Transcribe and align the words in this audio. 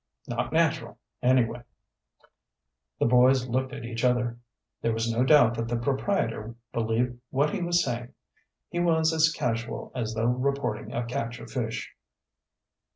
Not 0.27 0.51
natural, 0.51 0.97
anyway." 1.21 1.61
The 2.99 3.05
boys 3.05 3.47
looked 3.47 3.71
at 3.71 3.85
each 3.85 4.03
other. 4.03 4.39
There 4.81 4.93
was 4.93 5.11
no 5.13 5.23
doubt 5.23 5.53
that 5.57 5.67
the 5.67 5.77
proprietor 5.77 6.55
believed 6.73 7.19
what 7.29 7.51
he 7.51 7.61
was 7.61 7.83
saying. 7.83 8.11
He 8.71 8.79
was 8.79 9.13
as 9.13 9.31
casual 9.31 9.91
as 9.93 10.15
though 10.15 10.25
reporting 10.31 10.91
a 10.91 11.05
catch 11.05 11.39
of 11.39 11.51
fish. 11.51 11.93